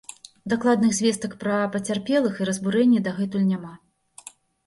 Дакладных 0.51 0.91
звестак 0.99 1.33
пра 1.43 1.57
пацярпелых 1.75 2.33
і 2.39 2.47
разбурэнні 2.51 3.01
дагэтуль 3.09 3.47
няма. 3.51 3.73